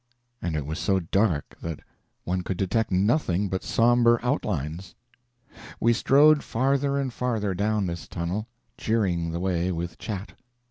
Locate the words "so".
0.79-0.99